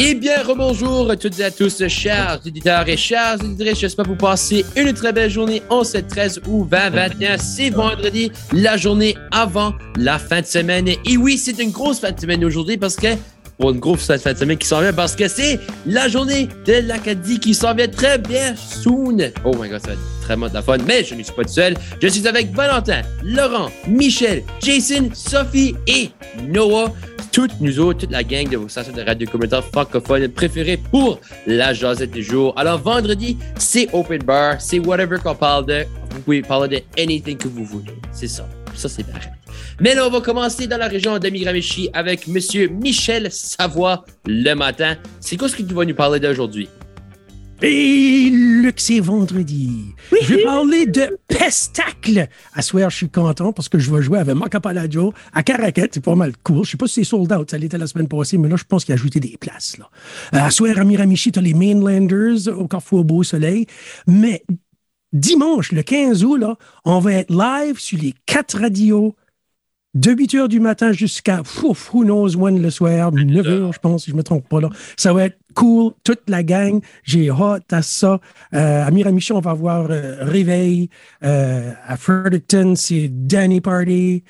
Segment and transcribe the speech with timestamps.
[0.00, 3.80] Eh bien, rebonjour à toutes et à tous, chers auditeurs et chers auditrices.
[3.80, 7.36] J'espère que vous passez une très belle journée en 7, 13 ou 20, 21.
[7.38, 10.86] C'est vendredi, la journée avant la fin de semaine.
[10.86, 13.08] Et oui, c'est une grosse fin de semaine aujourd'hui parce que
[13.58, 16.74] pour une grosse fin de semaine qui s'en vient parce que c'est la journée de
[16.74, 19.18] l'Acadie qui s'en vient très bien soon.
[19.44, 20.78] Oh my god, ça va être très de la fun.
[20.86, 21.74] Mais je ne suis pas tout seul.
[22.00, 26.10] Je suis avec Valentin, Laurent, Michel, Jason, Sophie et
[26.46, 26.92] Noah
[27.32, 31.20] toutes nous autres, toute la gang de vos stations de radio communautaire francophones préférées pour
[31.46, 32.52] la jasette du jour.
[32.56, 35.84] Alors, vendredi, c'est open bar, c'est whatever qu'on parle de.
[36.10, 37.92] Vous pouvez parler de anything que vous voulez.
[38.12, 38.48] C'est ça.
[38.74, 39.28] Ça, c'est pareil.
[39.80, 44.54] Mais là, on va commencer dans la région de Miramichi avec Monsieur Michel Savoie le
[44.54, 44.96] matin.
[45.20, 46.68] C'est quoi ce que tu vas nous parler d'aujourd'hui?
[47.60, 49.86] Et Luc, c'est vendredi.
[50.22, 52.28] Je vais parler de Pestacle.
[52.54, 55.88] À soir, je suis content parce que je vais jouer avec Macapaladio à Caracat.
[55.90, 56.64] C'est pas mal cool.
[56.64, 57.50] Je sais pas si c'est sold out.
[57.50, 59.76] Ça l'était la semaine passée, mais là, je pense qu'il a ajouté des places.
[59.76, 59.90] Là.
[60.34, 63.66] Euh, à soir, à Miramichi, tu as les Mainlanders au Carrefour Beau Soleil.
[64.06, 64.44] Mais
[65.12, 69.16] dimanche, le 15 août, là, on va être live sur les quatre radios
[69.94, 74.04] de 8 heures du matin jusqu'à who knows when le soir, 9 heures, je pense,
[74.04, 74.68] si je me trompe pas là.
[74.96, 76.80] Ça va être cool, toute la gang.
[77.04, 78.20] J'ai hâte à ça.
[78.54, 80.90] Euh, à Miramichi, on va avoir euh, Réveil.
[81.24, 84.22] Euh, à Fredericton, c'est Danny Party.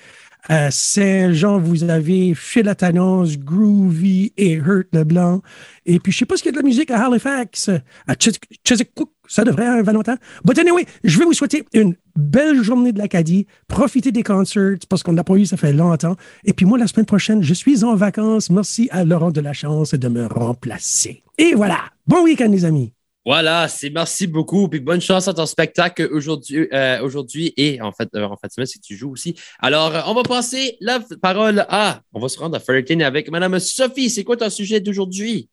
[0.51, 5.43] À Saint-Jean, vous avez Philatanos, Groovy et Hurt Leblanc.
[5.85, 7.69] Et puis, je sais pas ce qu'il y a de la musique à Halifax.
[8.07, 10.17] À Chesapeake, ça devrait, un Valentin.
[10.47, 13.47] But anyway, je vais vous souhaiter une belle journée de l'Acadie.
[13.69, 16.17] Profitez des concerts parce qu'on n'a pas eu, ça fait longtemps.
[16.47, 18.49] Et puis moi, la semaine prochaine, je suis en vacances.
[18.49, 21.23] Merci à Laurent de la chance de me remplacer.
[21.37, 21.79] Et voilà.
[22.07, 22.95] Bon week-end, les amis.
[23.29, 24.71] Voilà, c'est merci beaucoup.
[24.71, 28.65] Puis bonne chance à ton spectacle aujourd'hui, euh, aujourd'hui et en fait, euh, en fait,
[28.65, 29.35] si tu joues aussi.
[29.59, 33.59] Alors, on va passer la parole à, on va se rendre à Fullerton avec Madame
[33.59, 34.09] Sophie.
[34.09, 35.51] C'est quoi ton sujet d'aujourd'hui?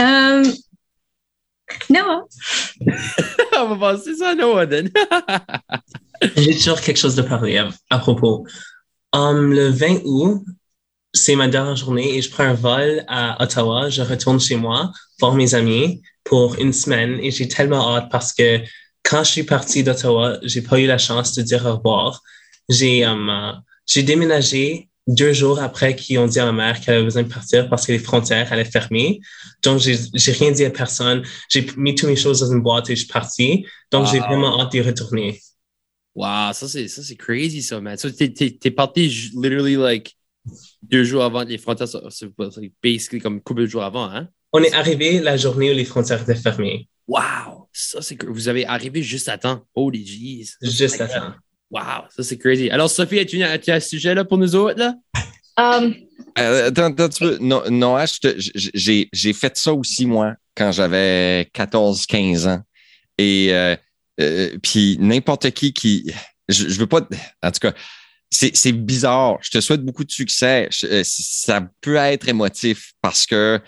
[0.00, 0.42] Euh,
[1.90, 2.24] Noah.
[3.56, 4.66] On va passer ça à Noah,
[6.36, 8.44] J'ai toujours quelque chose de parler à, propos.
[9.12, 10.42] Um, le 20 août,
[11.12, 13.88] c'est ma dernière journée et je prends un vol à Ottawa.
[13.88, 18.32] Je retourne chez moi voir mes amis pour une semaine et j'ai tellement hâte parce
[18.32, 18.60] que
[19.02, 22.22] quand je suis parti d'Ottawa, j'ai pas eu la chance de dire au revoir.
[22.68, 27.04] J'ai um, j'ai déménagé deux jours après qu'ils ont dit à ma mère qu'elle avait
[27.04, 29.20] besoin de partir parce que les frontières allaient fermer.
[29.62, 31.22] Donc, j'ai rien dit à personne.
[31.50, 33.66] J'ai mis toutes mes choses dans une boîte et je suis parti.
[33.90, 35.40] Donc, j'ai vraiment hâte d'y retourner.
[36.14, 37.98] Wow, ça c'est, ça c'est crazy, ça, man.
[37.98, 40.16] So, t'es, t'es, parti literally like
[40.82, 42.30] deux jours avant les frontières, c'est
[42.82, 44.28] basically comme couple de jours avant, hein?
[44.56, 46.86] On est arrivé la journée où les frontières étaient fermées.
[47.08, 47.68] Wow!
[47.72, 49.64] Ça, c'est que vous avez arrivé juste à temps.
[49.74, 50.46] Holy jeez.
[50.62, 51.34] Juste à temps.
[51.72, 52.70] Wow, ça c'est crazy.
[52.70, 54.78] Alors, Sophie, as-tu, as un sujet là pour nous autres?
[54.78, 54.94] Là?
[55.56, 55.92] Um...
[56.38, 57.38] Euh, attends, attends, tu veux.
[57.38, 57.96] Non, non
[58.36, 62.62] j'ai, j'ai fait ça aussi, moi, quand j'avais 14-15 ans.
[63.18, 63.74] Et euh,
[64.20, 66.12] euh, puis n'importe qui qui.
[66.48, 67.00] Je, je veux pas.
[67.42, 67.72] En tout cas,
[68.30, 69.38] c'est, c'est bizarre.
[69.42, 70.68] Je te souhaite beaucoup de succès.
[70.70, 73.60] ça peut être émotif parce que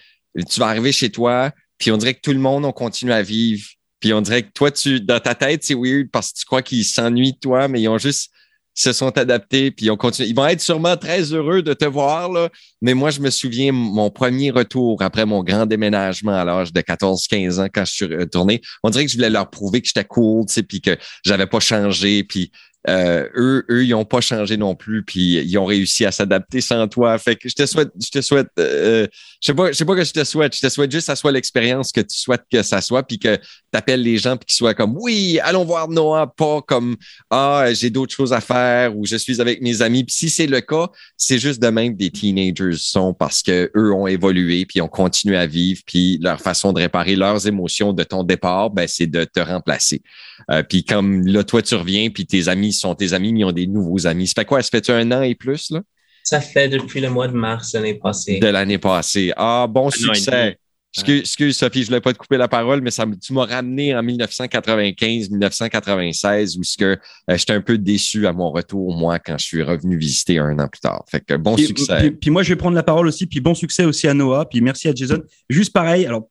[0.44, 3.22] tu vas arriver chez toi, puis on dirait que tout le monde, on continue à
[3.22, 3.66] vivre
[4.00, 6.62] puis on dirait que toi, tu, dans ta tête, c'est weird parce que tu crois
[6.62, 8.30] qu'ils s'ennuient de toi, mais ils ont juste
[8.78, 10.28] se sont adaptés, puis ils ont continué.
[10.28, 12.50] Ils vont être sûrement très heureux de te voir, là.
[12.82, 16.80] Mais moi, je me souviens, mon premier retour après mon grand déménagement à l'âge de
[16.82, 20.04] 14-15 ans, quand je suis retourné, on dirait que je voulais leur prouver que j'étais
[20.04, 20.94] cool, tu sais, puis que
[21.24, 22.52] j'avais pas changé, puis
[22.88, 26.60] euh, eux, eux, ils n'ont pas changé non plus, puis ils ont réussi à s'adapter
[26.60, 27.18] sans toi.
[27.18, 29.06] Fait que je te souhaite, je te souhaite, euh,
[29.40, 31.12] je sais pas, je sais pas que je te souhaite, je te souhaite juste que
[31.12, 33.42] ça soit l'expérience que tu souhaites que ça soit, puis que tu
[33.72, 36.96] appelles les gens, puis qu'ils soient comme, oui, allons voir Noah, pas comme,
[37.30, 40.04] ah, j'ai d'autres choses à faire ou je suis avec mes amis.
[40.04, 43.70] Puis si c'est le cas, c'est juste de même que des teenagers sont parce que
[43.76, 47.92] eux ont évolué, puis ont continué à vivre, puis leur façon de réparer leurs émotions
[47.92, 50.02] de ton départ, ben, c'est de te remplacer.
[50.50, 53.44] Euh, puis comme là, toi, tu reviens, puis tes amis sont tes amis, mais ils
[53.44, 54.26] ont des nouveaux amis.
[54.26, 54.62] Ça fait quoi?
[54.62, 55.80] Ça fait-tu un an et plus, là?
[56.22, 58.40] Ça fait depuis le mois de mars de l'année passée.
[58.40, 59.32] De l'année passée.
[59.36, 60.58] Ah, bon succès.
[60.96, 63.94] Excuse, excuse, Sophie, je voulais pas te couper la parole, mais ça, tu m'as ramené
[63.94, 66.96] en 1995-1996 où ce que euh,
[67.36, 70.68] j'étais un peu déçu à mon retour, moi, quand je suis revenu visiter un an
[70.68, 71.04] plus tard.
[71.10, 72.12] Fait que bon succès.
[72.12, 74.62] Puis, moi, je vais prendre la parole aussi, puis bon succès aussi à Noah, puis
[74.62, 75.22] merci à Jason.
[75.50, 76.30] Juste pareil, alors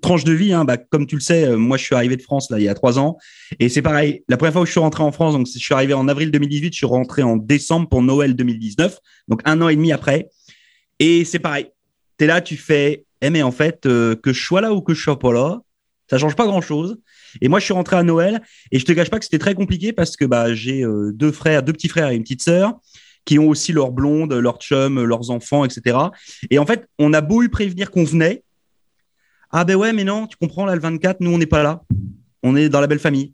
[0.00, 2.22] tranche de vie, hein, bah, comme tu le sais, euh, moi je suis arrivé de
[2.22, 3.16] France là il y a trois ans
[3.60, 4.24] et c'est pareil.
[4.28, 6.30] La première fois où je suis rentré en France, donc je suis arrivé en avril
[6.30, 10.28] 2018, je suis rentré en décembre pour Noël 2019, donc un an et demi après.
[10.98, 11.68] Et c'est pareil.
[12.18, 14.80] Tu es là, tu fais, eh mais en fait euh, que je sois là ou
[14.80, 15.60] que je sois pas là,
[16.08, 16.98] ça change pas grand chose.
[17.40, 19.54] Et moi je suis rentré à Noël et je te cache pas que c'était très
[19.54, 22.74] compliqué parce que bah j'ai euh, deux frères, deux petits frères et une petite sœur
[23.26, 25.98] qui ont aussi leurs blondes, leurs chums, leurs enfants, etc.
[26.48, 28.42] Et en fait, on a beau eu prévenir qu'on venait.
[29.50, 31.82] Ah ben ouais, mais non, tu comprends, là, le 24, nous, on n'est pas là.
[32.42, 33.32] On est dans la belle famille.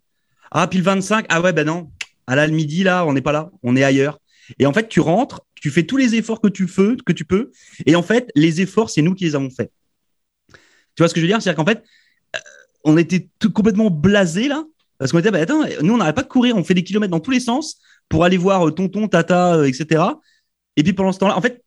[0.50, 1.90] Ah, puis le 25, ah ouais, ben non.
[2.26, 3.50] À la midi, là, on n'est pas là.
[3.62, 4.18] On est ailleurs.
[4.58, 7.24] Et en fait, tu rentres, tu fais tous les efforts que tu peux, que tu
[7.24, 7.50] peux.
[7.86, 9.72] Et en fait, les efforts, c'est nous qui les avons faits.
[10.94, 11.40] Tu vois ce que je veux dire?
[11.40, 11.82] C'est-à-dire qu'en fait,
[12.36, 12.38] euh,
[12.84, 14.64] on était tout complètement blasés là.
[14.98, 17.10] Parce qu'on était, bah, attends, nous, on n'arrête pas de courir, on fait des kilomètres
[17.10, 20.02] dans tous les sens pour aller voir euh, tonton, tata, euh, etc.
[20.76, 21.61] Et puis pendant ce temps-là, en fait,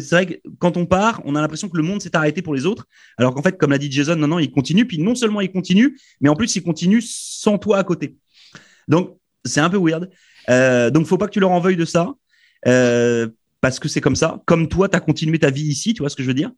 [0.00, 2.54] c'est vrai que quand on part, on a l'impression que le monde s'est arrêté pour
[2.54, 2.86] les autres.
[3.16, 4.86] Alors qu'en fait, comme l'a dit Jason, non, non, il continue.
[4.86, 8.16] Puis non seulement il continue, mais en plus, il continue sans toi à côté.
[8.88, 10.10] Donc, c'est un peu weird.
[10.48, 12.14] Euh, donc, faut pas que tu leur en veuilles de ça.
[12.66, 13.28] Euh,
[13.60, 14.40] parce que c'est comme ça.
[14.46, 16.50] Comme toi, tu as continué ta vie ici, tu vois ce que je veux dire.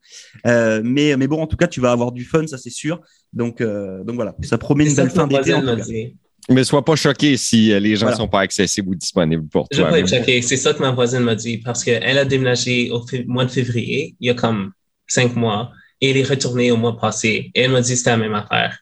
[0.46, 3.00] Euh, mais, mais bon, en tout cas, tu vas avoir du fun, ça c'est sûr.
[3.32, 6.16] Donc, euh, donc voilà, ça promet une belle fin d'été.
[6.50, 9.78] Mais sois pas choqué si les gens ne sont pas accessibles ou disponibles pour toi.
[9.78, 10.42] Je vais pas être choqué.
[10.42, 14.16] C'est ça que ma voisine m'a dit parce qu'elle a déménagé au mois de février,
[14.18, 14.72] il y a comme
[15.06, 15.70] cinq mois,
[16.00, 17.50] et elle est retournée au mois passé.
[17.54, 18.78] Et elle m'a dit que c'était la même affaire.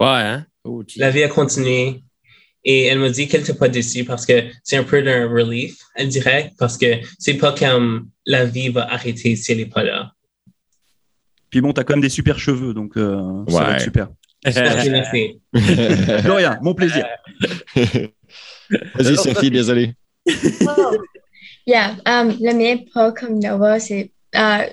[0.00, 0.46] Ouais, hein?
[0.64, 2.02] Oh, la vie a continué.
[2.64, 5.76] Et elle me dit qu'elle n'était pas déçue parce que c'est un peu d'un relief,
[5.94, 6.86] elle dirait, parce que
[7.18, 10.12] c'est pas comme la vie va arrêter si elle n'est pas là.
[11.48, 14.08] Puis bon, tu as quand même des super cheveux, donc euh, ça va être super.
[15.52, 17.06] Rien, mon plaisir.
[18.94, 19.94] Vas-y, Sophie, désolé.
[20.66, 20.96] Oh.
[21.66, 24.10] Yeah, um, le mien, pas comme Nova, c'est.
[24.34, 24.64] Uh,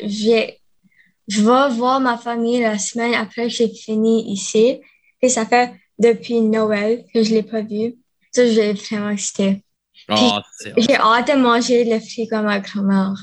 [1.28, 4.80] je vais voir ma famille la semaine après que j'ai fini ici.
[5.22, 7.96] Et ça fait depuis Noël que je ne l'ai pas vu.
[8.32, 9.64] Ça, j'ai vraiment excité.
[10.10, 10.40] Oh,
[10.78, 13.14] j'ai hâte de manger le frigo à ma grand-mère.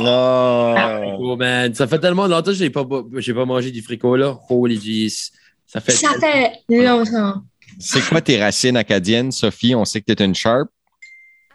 [0.00, 0.74] Oh,
[1.20, 1.74] oh man.
[1.74, 4.36] Ça fait tellement longtemps que je n'ai pas, pas mangé du fricot, là.
[4.48, 5.30] Holy jeez.
[5.66, 7.42] Ça fait, ça fait longtemps.
[7.78, 9.74] C'est quoi tes racines acadiennes, Sophie?
[9.74, 10.68] On sait que tu es une sharp.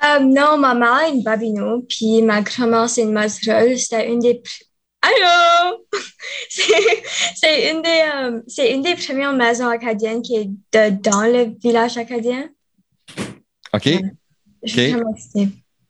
[0.03, 3.77] Euh, non, ma mère est une babino, puis ma grand-mère, c'est une mazerole.
[3.77, 4.41] C'était une des
[5.01, 5.85] Allô!
[6.49, 11.57] c'est une, des, euh, c'est une des premières maisons acadiennes qui est de, dans le
[11.61, 12.49] village acadien.
[13.73, 13.87] OK.
[14.61, 14.79] OK.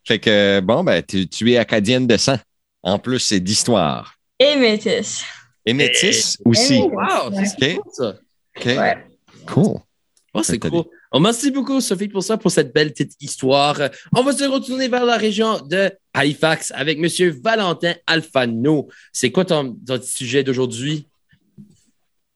[0.04, 2.38] Fait que, bon, ben, tu, tu, es acadienne de sang.
[2.82, 4.14] En plus, c'est d'histoire.
[4.38, 5.24] Et métis.
[5.66, 6.80] Et métis aussi.
[6.80, 8.14] wow, c'est cool, ça.
[8.56, 8.68] OK.
[9.46, 9.78] Cool.
[10.32, 10.84] Oh, c'est cool.
[11.12, 13.76] Oh, merci beaucoup, Sophie, pour ça, pour cette belle petite histoire.
[14.14, 17.30] On va se retourner vers la région de Halifax avec M.
[17.42, 18.88] Valentin Alfano.
[19.12, 21.08] C'est quoi ton, sujet d'aujourd'hui?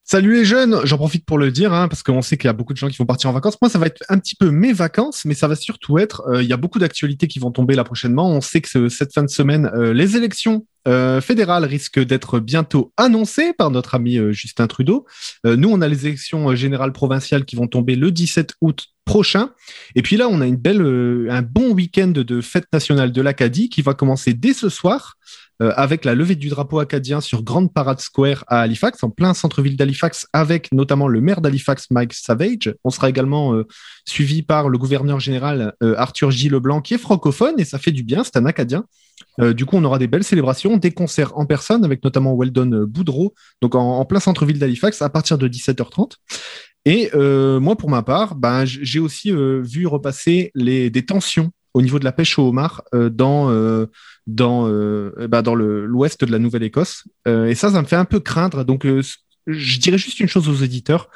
[0.07, 2.53] Salut les jeunes, j'en profite pour le dire, hein, parce qu'on sait qu'il y a
[2.53, 3.57] beaucoup de gens qui vont partir en vacances.
[3.63, 6.43] Moi, ça va être un petit peu mes vacances, mais ça va surtout être, euh,
[6.43, 8.29] il y a beaucoup d'actualités qui vont tomber là prochainement.
[8.29, 12.93] On sait que cette fin de semaine, euh, les élections euh, fédérales risquent d'être bientôt
[12.99, 15.07] annoncées par notre ami Justin Trudeau.
[15.45, 19.53] nous, on a les élections générales provinciales qui vont tomber le 17 août prochain.
[19.95, 20.83] Et puis là, on a une belle,
[21.31, 25.17] un bon week-end de fête nationale de l'Acadie qui va commencer dès ce soir.
[25.63, 29.35] Euh, avec la levée du drapeau acadien sur Grande Parade Square à Halifax, en plein
[29.35, 32.75] centre-ville d'Halifax, avec notamment le maire d'Halifax, Mike Savage.
[32.83, 33.65] On sera également euh,
[34.05, 36.49] suivi par le gouverneur général euh, Arthur J.
[36.49, 38.85] Leblanc, qui est francophone, et ça fait du bien, c'est un Acadien.
[39.39, 43.33] du coup, on aura des belles célébrations, des concerts en personne, avec notamment Weldon Boudreau,
[43.63, 46.15] donc en, plein centre-ville d'Halifax, à partir de 17h30.
[46.85, 47.11] Et
[47.61, 52.05] moi, pour ma part, ben, j'ai aussi vu repasser les, des tensions au niveau de
[52.05, 53.51] la pêche au homard dans
[54.27, 57.05] dans, euh, bah, dans l'ouest de la Nouvelle-Écosse.
[57.29, 58.65] Euh, et ça, ça me fait un peu craindre.
[58.65, 59.03] Donc, euh,
[59.47, 61.11] je dirais juste une chose aux éditeurs.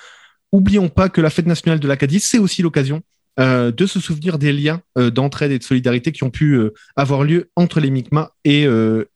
[0.53, 3.03] Oublions pas que la fête nationale de l'Acadie, c'est aussi l'occasion
[3.39, 6.61] de se souvenir des liens d'entraide et de solidarité qui ont pu
[6.97, 8.67] avoir lieu entre les Mi'kmaq et,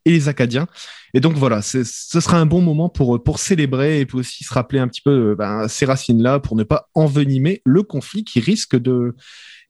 [0.07, 0.67] les Acadiens.
[1.15, 4.79] Et donc voilà, ce sera un bon moment pour, célébrer et puis aussi se rappeler
[4.79, 9.15] un petit peu ben, ces racines-là pour ne pas envenimer le conflit qui risque de,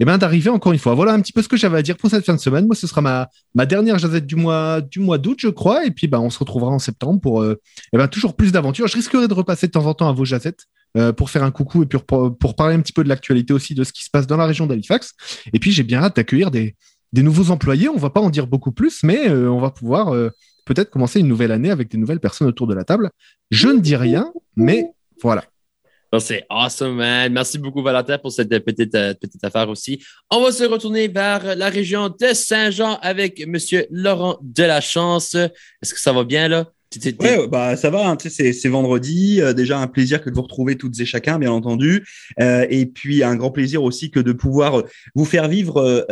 [0.02, 0.94] eh ben, d'arriver encore une fois.
[0.94, 2.66] Voilà un petit peu ce que j'avais à dire pour cette fin de semaine.
[2.66, 5.86] Moi, ce sera ma, dernière jazette du mois, d'août, je crois.
[5.86, 7.60] Et puis, ben, on se retrouvera en septembre pour euh,
[7.92, 8.88] eh ben, toujours plus d'aventures.
[8.88, 11.50] Je risquerai de repasser de temps en temps à vos jazettes euh, pour faire un
[11.50, 14.26] coucou et pour, parler un petit peu de l'actualité aussi de ce qui se passe
[14.26, 15.14] dans la région d'Halifax.
[15.52, 16.74] Et puis, j'ai bien hâte d'accueillir des,
[17.14, 17.88] nouveaux employés.
[17.88, 20.12] On va pas en dire beaucoup plus, mais euh, on va pouvoir
[20.64, 23.10] peut-être commencer une nouvelle année avec des nouvelles personnes autour de la table.
[23.50, 24.86] Je ne dis rien, mais
[25.20, 25.44] voilà.
[26.20, 27.32] C'est awesome, man.
[27.32, 30.02] Merci beaucoup, Valentin, pour cette petite, euh, petite affaire aussi.
[30.30, 33.56] On va se retourner vers la région de Saint-Jean avec M.
[33.90, 35.34] Laurent Delachance.
[35.34, 36.70] Est-ce que ça va bien, là?
[37.20, 38.08] Ouais, bah ça va.
[38.08, 39.40] Hein, c'est vendredi.
[39.40, 42.06] Euh, déjà un plaisir que de vous retrouver toutes et chacun, bien entendu.
[42.40, 44.82] Euh, et puis un grand plaisir aussi que de pouvoir euh,
[45.14, 46.06] vous faire vivre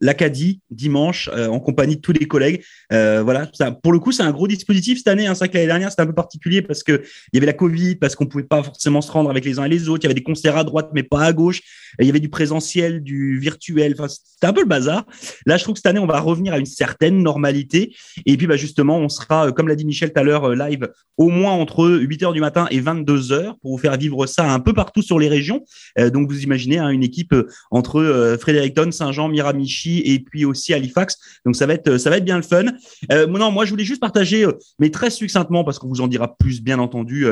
[0.00, 2.62] l'Acadie dimanche en compagnie de tous les collègues.
[2.90, 3.48] voilà.
[3.52, 5.26] Ça, pour le coup, c'est un gros dispositif cette année.
[5.26, 7.02] Hein, c'est vrai que l'année dernière c'était un peu particulier parce que
[7.32, 9.64] il y avait la Covid, parce qu'on pouvait pas forcément se rendre avec les uns
[9.64, 10.00] et les autres.
[10.02, 11.60] Il y avait des concerts à droite mais pas à gauche.
[11.98, 13.94] il y avait du présentiel, du virtuel.
[13.98, 15.04] Enfin, c'était un peu le bazar.
[15.46, 17.94] Là, je trouve que cette année on va revenir à une certaine normalité.
[18.26, 20.90] Et puis bah justement, on sera, comme l'a dit Michel tout à l'heure euh, live
[21.16, 24.50] au moins entre 8 h du matin et 22 h pour vous faire vivre ça
[24.50, 25.64] un peu partout sur les régions.
[25.98, 30.74] Euh, donc vous imaginez hein, une équipe euh, entre Fredericton, Saint-Jean, Miramichi et puis aussi
[30.74, 31.18] Halifax.
[31.44, 32.64] Donc ça va être ça va être bien le fun.
[33.10, 34.46] non, moi je voulais juste partager,
[34.78, 37.26] mais très succinctement parce qu'on vous en dira plus bien entendu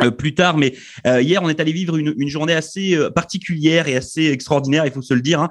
[0.00, 0.72] euh, plus tard, mais
[1.06, 4.86] euh, hier on est allé vivre une, une journée assez euh, particulière et assez extraordinaire,
[4.86, 5.50] il faut se le dire, hein,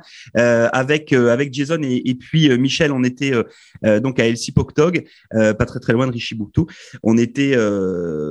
[0.73, 2.91] avec avec Jason et, et puis Michel.
[2.91, 3.33] On était
[4.01, 6.65] donc à Elsie Poctog, pas très très loin de Richibouctou.
[7.03, 7.55] On était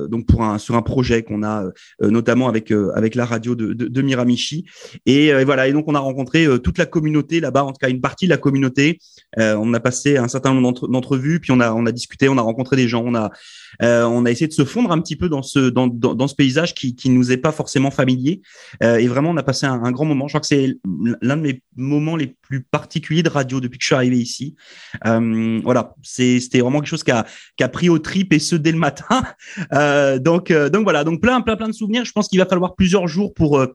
[0.09, 1.65] donc pour un sur un projet qu'on a
[2.01, 4.65] notamment avec avec la radio de, de, de Miramichi
[5.05, 5.67] et, voilà.
[5.67, 8.31] Et donc on a rencontré toute la communauté là-bas, en tout cas une partie de
[8.31, 8.99] la communauté.
[9.37, 12.41] on a passé un certain nombre d'entrevues, puis on a on a discuté, on a
[12.41, 13.31] rencontré des gens, on a
[13.79, 16.73] on a essayé de se fondre un petit peu dans ce dans dans, ce paysage
[16.73, 18.41] qui, qui nous est pas forcément familier.
[18.83, 20.27] Euh, et vraiment, on a passé un, grand moment.
[20.27, 20.77] Je crois que c'est
[21.21, 24.55] l'un de mes moments les plus particuliers de radio depuis que je suis arrivé ici.
[25.05, 28.79] Euh, voilà, c'était vraiment quelque chose qui a, pris au trip et ce dès le
[28.79, 29.23] matin.
[29.73, 32.03] Euh, donc, voilà, donc plein, plein, plein de souvenirs.
[32.03, 33.65] Je pense qu'il va falloir plusieurs jours pour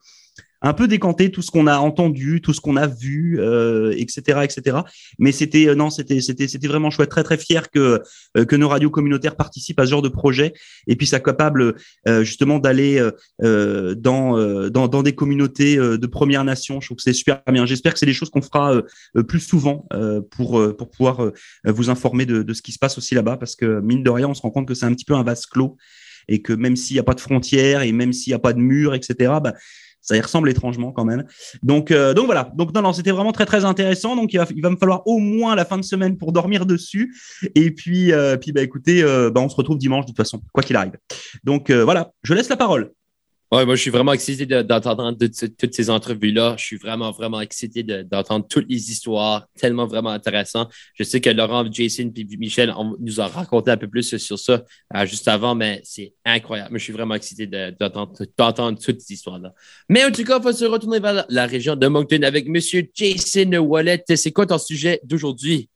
[0.66, 4.40] un peu décanter tout ce qu'on a entendu, tout ce qu'on a vu, euh, etc.,
[4.42, 4.78] etc.
[5.18, 8.02] Mais c'était euh, non, c'était c'était c'était vraiment chouette, très très fier que
[8.36, 10.52] euh, que nos radios communautaires participent à ce genre de projet
[10.86, 11.76] et puis ça capable
[12.08, 13.00] euh, justement d'aller
[13.42, 14.36] euh, dans,
[14.68, 16.80] dans dans des communautés de Première Nation.
[16.80, 17.64] Je trouve que c'est super bien.
[17.66, 18.82] J'espère que c'est des choses qu'on fera
[19.28, 19.86] plus souvent
[20.30, 21.32] pour pour pouvoir
[21.64, 24.28] vous informer de, de ce qui se passe aussi là-bas parce que mine de rien,
[24.28, 25.76] on se rend compte que c'est un petit peu un vase clos
[26.28, 28.52] et que même s'il n'y a pas de frontières et même s'il n'y a pas
[28.52, 29.34] de murs, etc.
[30.06, 31.24] ça y ressemble étrangement quand même.
[31.62, 32.50] Donc, euh, donc voilà.
[32.54, 34.16] Donc non, non, c'était vraiment très très intéressant.
[34.16, 36.64] Donc il va, il va me falloir au moins la fin de semaine pour dormir
[36.64, 37.14] dessus.
[37.54, 40.40] Et puis, euh, puis bah écoutez, euh, bah, on se retrouve dimanche de toute façon,
[40.52, 40.96] quoi qu'il arrive.
[41.44, 42.92] Donc voilà, je laisse la parole.
[43.52, 45.16] Ouais, moi, je suis vraiment excité d'entendre
[45.56, 46.56] toutes ces entrevues-là.
[46.58, 49.46] Je suis vraiment, vraiment excité d'entendre toutes les histoires.
[49.56, 50.68] Tellement, vraiment intéressant.
[50.94, 54.64] Je sais que Laurent, Jason et Michel nous a raconté un peu plus sur ça
[54.96, 56.70] euh, juste avant, mais c'est incroyable.
[56.70, 59.54] Moi, je suis vraiment excité d'entendre toutes ces histoires-là.
[59.88, 62.88] Mais en tout cas, il faut se retourner vers la région de Moncton avec Monsieur
[62.92, 64.02] Jason Wallet.
[64.16, 65.68] C'est quoi ton sujet d'aujourd'hui?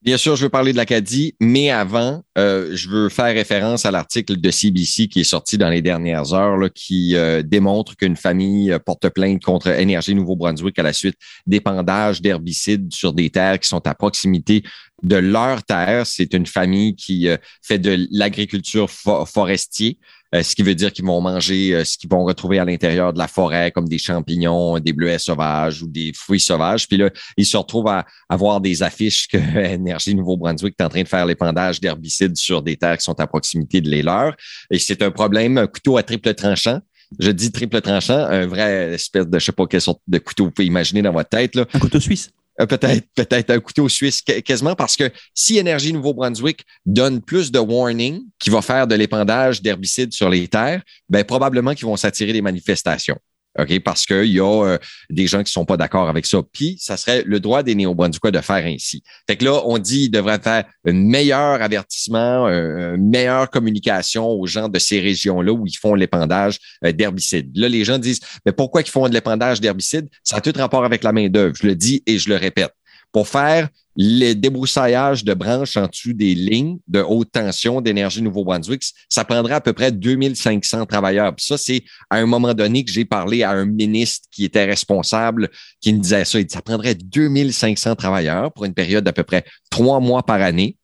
[0.00, 3.90] Bien sûr, je veux parler de l'Acadie, mais avant, euh, je veux faire référence à
[3.90, 8.70] l'article de CBC qui est sorti dans les dernières heures, qui euh, démontre qu'une famille
[8.70, 11.16] euh, porte plainte contre Énergie Nouveau-Brunswick à la suite
[11.48, 14.62] d'épandage d'herbicides sur des terres qui sont à proximité
[15.02, 16.06] de leur terre.
[16.06, 17.28] C'est une famille qui
[17.62, 19.98] fait de l'agriculture forestier.
[20.34, 23.12] Euh, ce qui veut dire qu'ils vont manger euh, ce qu'ils vont retrouver à l'intérieur
[23.12, 26.86] de la forêt, comme des champignons, des bleuets sauvages ou des fruits sauvages.
[26.86, 31.02] Puis là, ils se retrouvent à avoir des affiches que Énergie Nouveau-Brunswick est en train
[31.02, 34.36] de faire l'épandage d'herbicides sur des terres qui sont à proximité de les leurs.
[34.70, 36.80] Et c'est un problème, un couteau à triple tranchant.
[37.18, 40.44] Je dis triple tranchant, un vrai espèce de, je sais pas quelle sorte de couteau
[40.44, 41.54] vous pouvez imaginer dans votre tête.
[41.54, 41.64] Là.
[41.72, 42.30] Un couteau suisse.
[42.60, 47.58] Euh, peut-être peut-être un couteau suisse quasiment parce que si Énergie Nouveau-Brunswick donne plus de
[47.58, 52.32] warning qui va faire de l'épandage d'herbicides sur les terres, ben probablement qu'ils vont s'attirer
[52.32, 53.18] des manifestations.
[53.58, 53.80] OK?
[53.80, 54.78] Parce qu'il y a euh,
[55.10, 56.38] des gens qui sont pas d'accord avec ça.
[56.52, 59.02] Puis, ça serait le droit des néo-brunswickois de faire ainsi.
[59.26, 64.46] Fait que là, on dit qu'il devrait faire un meilleur avertissement, une meilleure communication aux
[64.46, 67.50] gens de ces régions-là où ils font l'épandage euh, d'herbicides.
[67.56, 70.08] Là, les gens disent, mais pourquoi ils font de l'épandage d'herbicides?
[70.22, 71.54] Ça a tout rapport avec la main-d'œuvre.
[71.60, 72.72] Je le dis et je le répète.
[73.12, 73.68] Pour faire
[74.00, 79.54] les débroussaillage de branches en dessous des lignes de haute tension d'énergie Nouveau-Brunswick, ça prendrait
[79.54, 81.34] à peu près 2500 travailleurs.
[81.34, 84.64] Puis ça, c'est à un moment donné que j'ai parlé à un ministre qui était
[84.64, 85.50] responsable,
[85.80, 86.38] qui me disait ça.
[86.38, 90.40] Il dit, ça prendrait 2500 travailleurs pour une période d'à peu près trois mois par
[90.42, 90.76] année.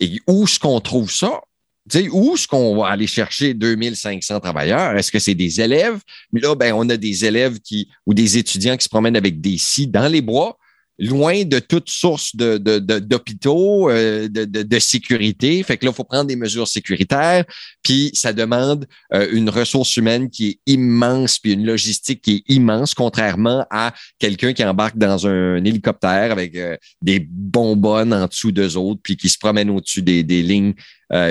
[0.00, 1.40] Et où est-ce qu'on trouve ça?
[1.88, 4.96] sais, où est-ce qu'on va aller chercher 2500 travailleurs?
[4.96, 6.00] Est-ce que c'est des élèves?
[6.32, 9.40] Mais là, ben, on a des élèves qui, ou des étudiants qui se promènent avec
[9.40, 10.58] des scies dans les bois
[10.98, 12.58] loin de toute source de,
[12.98, 15.62] d'hôpitaux, euh, de, de, sécurité.
[15.62, 17.44] Fait que là, il faut prendre des mesures sécuritaires,
[17.82, 22.52] puis ça demande euh, une ressource humaine qui est immense, puis une logistique qui est
[22.52, 28.50] immense, contrairement à quelqu'un qui embarque dans un hélicoptère avec euh, des bonbonnes en dessous
[28.50, 30.74] d'eux autres, puis qui se promène au-dessus des, des lignes,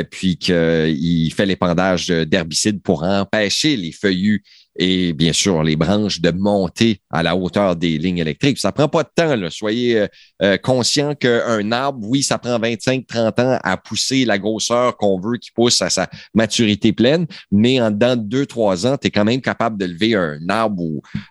[0.10, 4.44] puis qu'il fait l'épandage d'herbicides pour empêcher les feuillus
[4.78, 8.60] et bien sûr les branches de monter à la hauteur des lignes électriques.
[8.60, 9.36] Ça prend pas de temps.
[9.36, 9.50] Là.
[9.50, 10.08] Soyez euh,
[10.42, 15.38] euh, conscient qu'un arbre, oui, ça prend 25-30 ans à pousser la grosseur qu'on veut
[15.38, 19.26] qu'il pousse à sa maturité pleine, mais en dedans de 2-3 ans, tu es quand
[19.26, 20.84] même capable de lever un arbre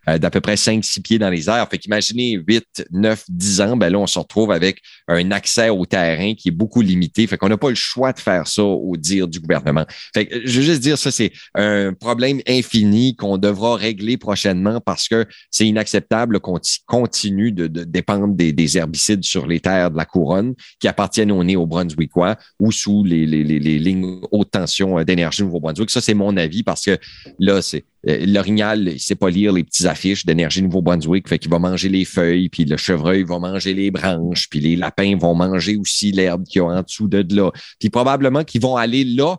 [0.09, 1.69] euh, d'à peu près 5-6 pieds dans les airs.
[1.71, 5.87] Fait qu'imaginez 8, 9, 10 ans, ben là, on se retrouve avec un accès au
[5.87, 7.27] terrain qui est beaucoup limité.
[7.27, 9.85] Fait qu'on n'a pas le choix de faire ça au dire du gouvernement.
[10.15, 14.81] Fait que je veux juste dire ça, c'est un problème infini qu'on devra régler prochainement
[14.81, 20.05] parce que c'est inacceptable qu'on continue de, dépendre des, herbicides sur les terres de la
[20.05, 25.91] couronne qui appartiennent au néo-brunswickois ou sous les, lignes haute tension d'énergie Nouveau-Brunswick.
[25.91, 26.99] Ça, c'est mon avis parce que
[27.39, 31.51] là, c'est euh, l'orignal, il sait pas lire les petites affiches d'énergie Nouveau-Brunswick, fait qu'il
[31.51, 35.35] va manger les feuilles, puis le chevreuil va manger les branches, puis les lapins vont
[35.35, 37.51] manger aussi l'herbe qu'il y a en dessous de là.
[37.81, 39.37] Puis probablement qu'ils vont aller là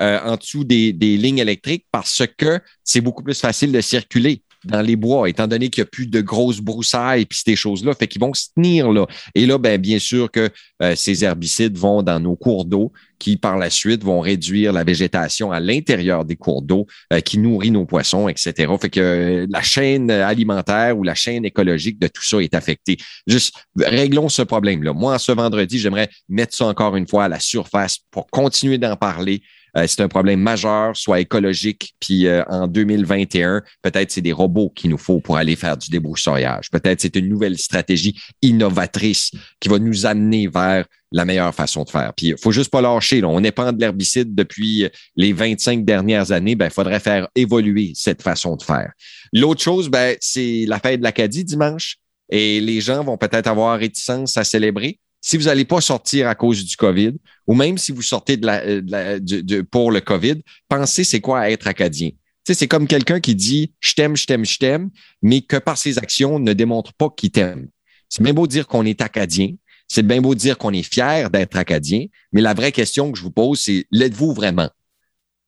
[0.00, 4.42] euh, en dessous des, des, lignes électriques parce que c'est beaucoup plus facile de circuler
[4.64, 7.94] dans les bois, étant donné qu'il n'y a plus de grosses broussailles puis ces choses-là,
[7.94, 9.06] fait qu'ils vont se tenir là.
[9.34, 10.50] Et là, ben, bien sûr que
[10.82, 14.84] euh, ces herbicides vont dans nos cours d'eau qui, par la suite, vont réduire la
[14.84, 18.72] végétation à l'intérieur des cours d'eau euh, qui nourrit nos poissons, etc.
[18.80, 22.98] Fait que euh, la chaîne alimentaire ou la chaîne écologique de tout ça est affectée.
[23.26, 24.92] Juste, réglons ce problème-là.
[24.92, 28.96] Moi, ce vendredi, j'aimerais mettre ça encore une fois à la surface pour continuer d'en
[28.96, 29.42] parler,
[29.76, 34.70] euh, c'est un problème majeur, soit écologique, puis euh, en 2021, peut-être c'est des robots
[34.70, 36.70] qu'il nous faut pour aller faire du débroussaillage.
[36.70, 41.90] Peut-être c'est une nouvelle stratégie innovatrice qui va nous amener vers la meilleure façon de
[41.90, 42.12] faire.
[42.14, 43.20] Puis il faut juste pas lâcher.
[43.20, 43.28] Là.
[43.28, 46.54] On épand de l'herbicide depuis les 25 dernières années.
[46.54, 48.92] Ben, il faudrait faire évoluer cette façon de faire.
[49.32, 51.96] L'autre chose, ben, c'est la fête de l'Acadie dimanche.
[52.30, 56.34] Et les gens vont peut-être avoir réticence à célébrer si vous n'allez pas sortir à
[56.34, 57.12] cause du COVID,
[57.46, 62.10] ou même si vous sortez de pour le COVID, pensez c'est quoi être acadien.
[62.44, 64.90] c'est comme quelqu'un qui dit je t'aime, je t'aime, je t'aime,
[65.22, 67.68] mais que par ses actions ne démontre pas qu'il t'aime.
[68.08, 69.54] C'est bien beau dire qu'on est acadien,
[69.86, 73.22] c'est bien beau dire qu'on est fier d'être acadien, mais la vraie question que je
[73.22, 74.70] vous pose, c'est l'êtes-vous vraiment?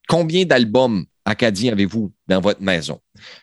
[0.09, 3.01] Combien d'albums acadiens avez-vous dans votre maison?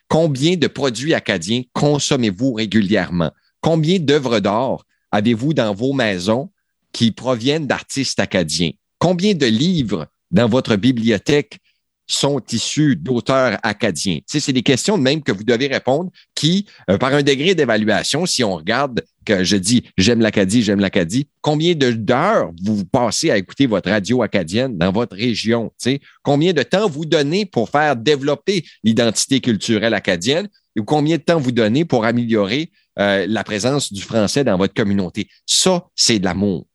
[0.07, 3.31] Combien de produits acadiens consommez-vous régulièrement?
[3.61, 6.49] Combien d'œuvres d'art avez-vous dans vos maisons
[6.91, 8.71] qui proviennent d'artistes acadiens?
[8.97, 11.59] Combien de livres dans votre bibliothèque
[12.07, 14.17] sont issus d'auteurs acadiens?
[14.17, 17.55] Tu sais, c'est des questions même que vous devez répondre qui, euh, par un degré
[17.55, 23.29] d'évaluation, si on regarde que je dis j'aime l'Acadie, j'aime l'Acadie, combien d'heures vous passez
[23.29, 25.71] à écouter votre radio acadienne dans votre région?
[25.81, 25.99] Tu?
[26.23, 31.39] Combien de temps vous donnez pour faire développer l'identité culturelle acadienne ou combien de temps
[31.39, 35.27] vous donnez pour améliorer euh, la présence du français dans votre communauté.
[35.45, 36.67] Ça, c'est de l'amour.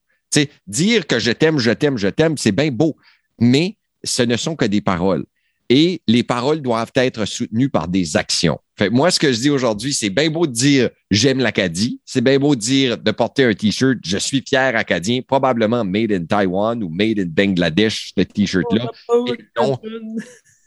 [0.67, 2.97] dire que je t'aime, je t'aime, je t'aime, c'est bien beau,
[3.39, 5.25] mais ce ne sont que des paroles.
[5.71, 8.59] Et les paroles doivent être soutenues par des actions.
[8.77, 12.01] Fait, moi, ce que je dis aujourd'hui, c'est bien beau de dire j'aime l'Acadie.
[12.05, 16.13] C'est bien beau de dire de porter un T-shirt je suis fier acadien, probablement made
[16.13, 18.91] in Taiwan ou made in Bangladesh, ce T-shirt-là.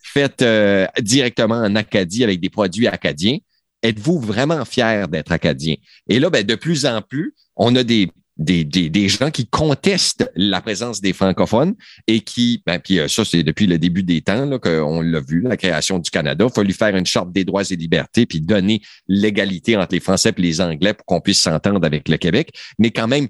[0.04, 3.38] fait euh, directement en Acadie avec des produits acadiens
[3.84, 5.76] êtes-vous vraiment fier d'être acadien?
[6.10, 10.30] Et là, ben, de plus en plus, on a des, des, des, gens qui contestent
[10.36, 11.76] la présence des francophones
[12.08, 15.42] et qui, ben, puis euh, ça, c'est depuis le début des temps qu'on l'a vu,
[15.42, 16.46] la création du Canada.
[16.48, 20.34] Il fallu faire une charte des droits et libertés puis donner l'égalité entre les Français
[20.38, 22.52] et les Anglais pour qu'on puisse s'entendre avec le Québec.
[22.78, 23.28] Mais quand même,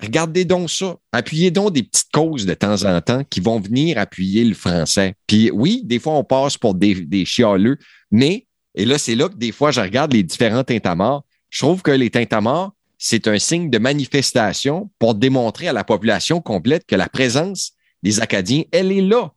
[0.00, 0.96] regardez donc ça.
[1.12, 5.14] Appuyez donc des petites causes de temps en temps qui vont venir appuyer le français.
[5.26, 7.76] Puis oui, des fois, on passe pour des, des chialeux,
[8.10, 11.22] mais et là, c'est là que des fois, je regarde les différents tintamars.
[11.48, 16.40] Je trouve que les tintamars, c'est un signe de manifestation pour démontrer à la population
[16.40, 19.32] complète que la présence des Acadiens, elle est là.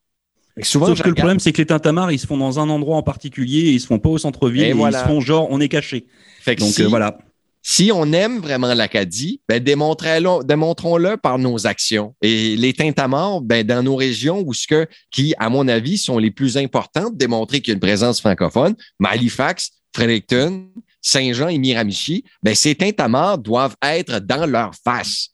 [0.61, 2.97] Souvent, Sauf que le problème, c'est que les tintamars, ils se font dans un endroit
[2.97, 6.05] en particulier, ils se font pas au centre-ville, ils se font genre, on est caché.
[6.45, 7.17] Donc euh, voilà
[7.65, 12.13] si on aime vraiment l'Acadie, ben démontrons-le par nos actions.
[12.21, 16.17] Et les tintamars, ben dans nos régions où ce que, qui, à mon avis, sont
[16.17, 20.67] les plus importantes, démontrer qu'il y a une présence francophone, Halifax, Fredericton,
[21.01, 25.29] Saint-Jean et Miramichi, ben ces tintamars doivent être dans leur face.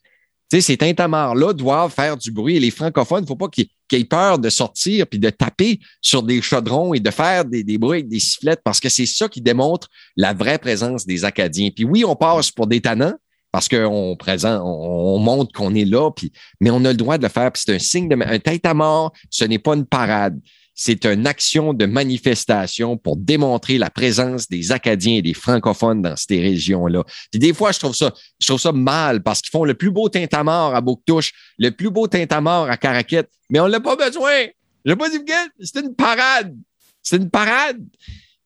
[0.50, 3.48] Tu sais, ces tintamars-là doivent faire du bruit et les francophones, il ne faut pas
[3.48, 3.66] qu'ils
[3.96, 7.78] aient peur de sortir puis de taper sur des chaudrons et de faire des, des
[7.78, 11.70] bruits avec des sifflettes parce que c'est ça qui démontre la vraie présence des Acadiens.
[11.74, 13.14] Puis oui, on passe pour des tannants
[13.52, 17.22] parce qu'on présente, on, montre qu'on est là, puis, mais on a le droit de
[17.24, 17.50] le faire.
[17.50, 20.38] Puis c'est un signe de un tête à mort, ce n'est pas une parade
[20.82, 26.16] c'est une action de manifestation pour démontrer la présence des Acadiens et des francophones dans
[26.16, 27.04] ces régions-là.
[27.30, 29.90] Puis des fois, je trouve ça, je trouve ça mal parce qu'ils font le plus
[29.90, 34.46] beau tintamarre à Bouctouche, le plus beau tintamarre à Caraquette, mais on l'a pas besoin.
[34.86, 35.18] J'ai pas dit
[35.60, 36.56] c'est une parade.
[37.02, 37.82] C'est une parade.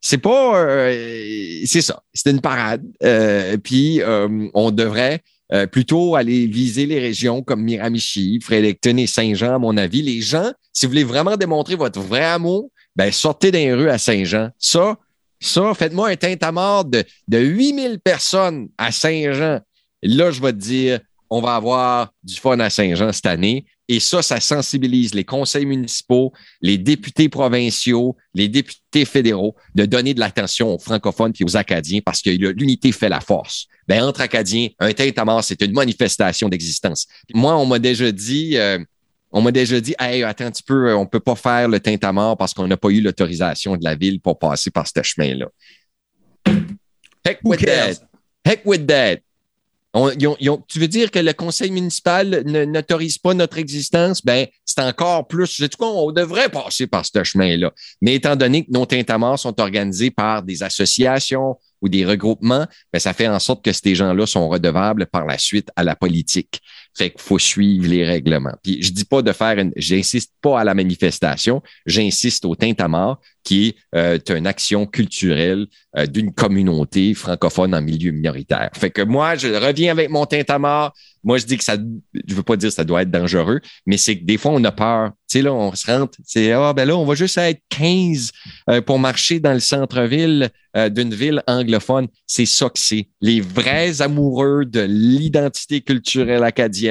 [0.01, 0.59] c'est pas.
[0.59, 2.03] euh, c'est ça.
[2.13, 2.83] C'est une parade.
[3.05, 9.07] Euh, puis euh, on devrait euh, plutôt aller viser les régions comme Miramichi, Fredericton et
[9.07, 10.03] Saint-Jean, à mon avis.
[10.03, 13.91] Les gens, si vous voulez vraiment démontrer votre vrai amour, ben sortez dans les rues
[13.91, 14.51] à Saint-Jean.
[14.59, 14.97] Ça,
[15.41, 19.61] ça, faites-moi un tintamarre de, de 8000 personnes à Saint-Jean.
[20.03, 23.67] Là, je vais te dire, on va avoir du fun à Saint-Jean cette année.
[23.89, 30.15] Et ça, ça sensibilise les conseils municipaux, les députés provinciaux, les députés fédéraux de donner
[30.15, 33.67] de l'attention aux francophones et aux Acadiens parce que l'unité fait la force.
[33.89, 37.07] Ben, entre Acadiens, un tintamarre, c'est une manifestation d'existence.
[37.33, 38.79] Moi, on m'a déjà dit, euh,
[39.31, 42.37] on m'a déjà dit, hey, attends un petit peu, on peut pas faire le tintamarre
[42.37, 45.47] parce qu'on n'a pas eu l'autorisation de la ville pour passer par ce chemin-là.
[47.25, 47.95] Heck with that.
[48.45, 49.17] Heck with that.
[49.97, 53.59] On- ils ont- ils ont- tu veux dire que le conseil municipal n'autorise pas notre
[53.59, 54.23] existence?
[54.25, 55.47] Ben, c'est encore plus.
[55.57, 57.73] Je sais quoi, on devrait passer par ce chemin-là.
[58.03, 62.99] Mais étant donné que nos tintamarres sont organisés par des associations ou des regroupements, ben,
[62.99, 66.63] ça fait en sorte que ces gens-là sont redevables par la suite à la politique.
[66.97, 68.55] Fait qu'il faut suivre les règlements.
[68.63, 73.21] Puis je dis pas de faire une, j'insiste pas à la manifestation, j'insiste au tintamarre
[73.45, 78.71] qui est euh, une action culturelle euh, d'une communauté francophone en milieu minoritaire.
[78.75, 80.95] Fait que moi, je reviens avec mon tintamarre.
[81.23, 83.97] Moi, je dis que ça, je veux pas dire que ça doit être dangereux, mais
[83.97, 85.11] c'est que des fois, on a peur.
[85.29, 88.31] Tu sais, là, on se rentre, c'est, ah, ben là, on va juste être 15
[88.71, 92.09] euh, pour marcher dans le centre-ville euh, d'une ville anglophone.
[92.27, 93.09] C'est ça que c'est.
[93.21, 96.84] Les vrais amoureux de l'identité culturelle acadienne,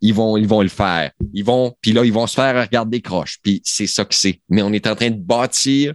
[0.00, 1.10] ils vont, ils vont le faire.
[1.32, 3.38] Ils vont, puis là, ils vont se faire regarder croche.
[3.42, 4.40] Puis c'est ça que c'est.
[4.48, 5.94] Mais on est en train de bâtir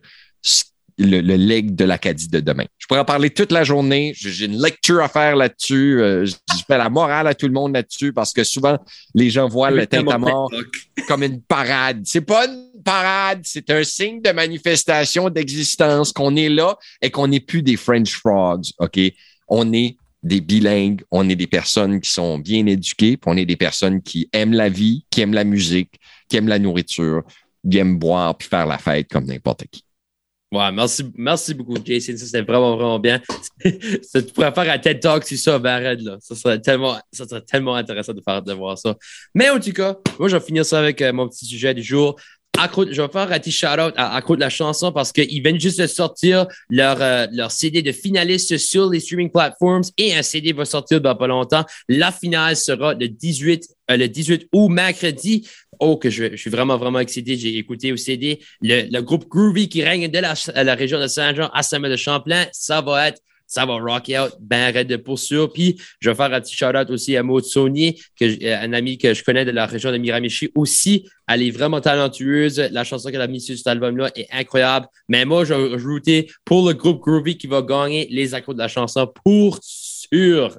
[0.97, 2.65] le, le leg de l'Acadie de demain.
[2.77, 4.13] Je pourrais en parler toute la journée.
[4.15, 6.01] J'ai une lecture à faire là-dessus.
[6.01, 6.35] Euh, je
[6.67, 8.77] fais la morale à tout le monde là-dessus parce que souvent,
[9.13, 10.47] les gens voient le tintamarre
[11.07, 12.01] comme une parade.
[12.05, 17.27] C'est pas une parade, c'est un signe de manifestation d'existence qu'on est là et qu'on
[17.27, 18.99] n'est plus des French frogs, OK?
[19.47, 23.45] On est des bilingues, on est des personnes qui sont bien éduquées, puis on est
[23.45, 27.21] des personnes qui aiment la vie, qui aiment la musique, qui aiment la nourriture,
[27.69, 29.83] qui aiment boire puis faire la fête comme n'importe qui.
[30.51, 32.15] Ouais, merci, merci beaucoup, Jason.
[32.17, 33.21] Ça, c'était vraiment, vraiment bien.
[34.01, 36.17] Ça, tu pourrais faire un TED Talk sur ça, arrête, là.
[36.21, 38.95] Ça serait tellement, ça serait tellement intéressant de faire, de voir ça.
[39.33, 41.83] Mais en tout cas, moi, je vais finir ça avec euh, mon petit sujet du
[41.83, 42.15] jour.
[42.57, 45.59] Accro- je vais faire un petit shout-out à Accro de la chanson parce qu'ils viennent
[45.59, 50.21] juste de sortir leur, euh, leur CD de finaliste sur les streaming platforms et un
[50.21, 51.65] CD va sortir dans pas longtemps.
[51.89, 55.47] La finale sera le 18, euh, le 18 août, mercredi.
[55.79, 57.35] Oh, que je, je suis vraiment, vraiment excité.
[57.37, 61.07] J'ai écouté au CD le, le groupe Groovy qui règne de la, la région de
[61.07, 62.45] Saint-Jean à Saint-Mel-de-Champlain.
[62.53, 63.21] Ça va être
[63.55, 65.51] ça va rock out, ben raide de pour sûr.
[65.51, 68.97] Puis, je vais faire un petit shout-out aussi à Maud Saunier, que, euh, un ami
[68.97, 71.07] que je connais de la région de Miramichi aussi.
[71.25, 72.59] Elle est vraiment talentueuse.
[72.71, 74.87] La chanson qu'elle a mise sur cet album-là est incroyable.
[75.07, 78.59] Mais moi, je vais rajouter pour le groupe Groovy qui va gagner les accros de
[78.59, 79.59] la chanson pour
[80.11, 80.57] sûr.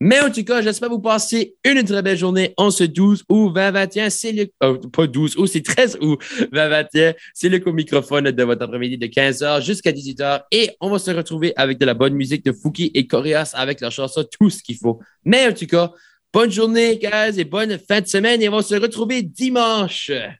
[0.00, 3.50] Mais en tout cas, j'espère vous passer une très belle journée en ce 12 ou
[3.50, 4.10] 20 21.
[4.10, 6.18] C'est le, euh, pas 12 août, c'est 13 août
[6.52, 7.14] 20 21.
[7.32, 10.42] C'est le microphone de votre après-midi de 15h jusqu'à 18h.
[10.50, 13.80] Et on va se retrouver avec de la bonne musique de Fouki et Coréas avec
[13.80, 15.00] leur chanson Tout ce qu'il faut.
[15.24, 15.92] Mais en tout cas,
[16.32, 18.42] bonne journée, guys, et bonne fin de semaine.
[18.42, 20.10] Et on va se retrouver dimanche.
[20.10, 20.34] Vive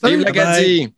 [0.00, 0.24] Salut.
[0.24, 0.94] l'Acadie!